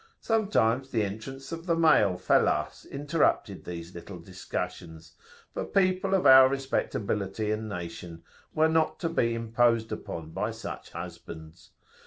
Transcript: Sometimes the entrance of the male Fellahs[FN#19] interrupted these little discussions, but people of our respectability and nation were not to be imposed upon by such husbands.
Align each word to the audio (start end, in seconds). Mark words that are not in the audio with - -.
Sometimes 0.19 0.89
the 0.89 1.03
entrance 1.03 1.51
of 1.51 1.67
the 1.67 1.75
male 1.75 2.15
Fellahs[FN#19] 2.17 2.89
interrupted 2.89 3.63
these 3.65 3.93
little 3.93 4.17
discussions, 4.17 5.11
but 5.53 5.75
people 5.75 6.15
of 6.15 6.25
our 6.25 6.49
respectability 6.49 7.51
and 7.51 7.69
nation 7.69 8.23
were 8.55 8.67
not 8.67 8.99
to 9.01 9.09
be 9.09 9.35
imposed 9.35 9.91
upon 9.91 10.31
by 10.31 10.49
such 10.49 10.89
husbands. 10.93 11.69